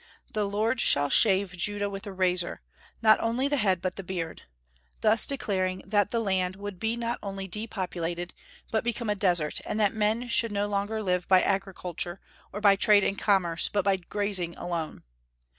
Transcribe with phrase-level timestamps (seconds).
[0.33, 2.63] "The Lord shall shave Judah with a razor,
[3.03, 4.41] not only the head, but the beard,"
[5.01, 8.33] thus declaring that the land would be not only depopulated,
[8.71, 12.19] but become a desert, and that men should no longer live by agriculture,
[12.51, 15.03] or by trade and commerce, but by grazing alone.